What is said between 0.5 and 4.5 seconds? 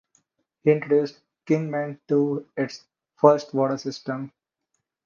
He introduced Kingman to its first water system.